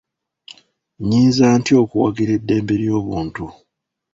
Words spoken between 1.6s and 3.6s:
okuwagira eddembe ly'obuntu?